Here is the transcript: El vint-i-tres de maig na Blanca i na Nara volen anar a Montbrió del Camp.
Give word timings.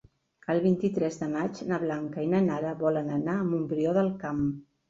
El 0.53 0.61
vint-i-tres 0.63 1.19
de 1.23 1.27
maig 1.33 1.61
na 1.71 1.79
Blanca 1.85 2.25
i 2.25 2.31
na 2.33 2.41
Nara 2.47 2.75
volen 2.83 3.15
anar 3.19 3.37
a 3.43 3.47
Montbrió 3.55 3.97
del 4.01 4.15
Camp. 4.27 4.43